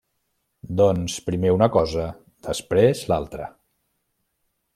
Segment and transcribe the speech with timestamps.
[0.79, 2.07] Doncs, primer una cosa,
[2.49, 3.51] després l'altra.